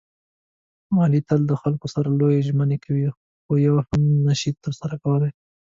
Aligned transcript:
علي 1.03 1.21
تل 1.27 1.39
له 1.49 1.55
خلکو 1.61 1.87
سره 1.93 2.07
لویې 2.19 2.45
ژمنې 2.47 2.77
کوي، 2.85 3.07
خویوه 3.45 3.81
هم 3.89 4.01
نشي 4.27 4.51
ترسره 4.63 4.95
کولی. 5.03 5.31